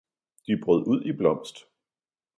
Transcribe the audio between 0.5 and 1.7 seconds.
brød ud i blomst.